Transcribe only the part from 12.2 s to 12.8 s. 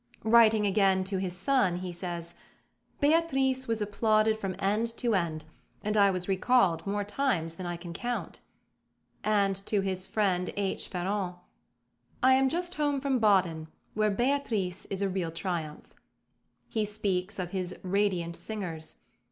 "I am just